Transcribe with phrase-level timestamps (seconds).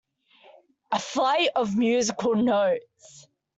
[0.91, 3.27] A flight of musical notes.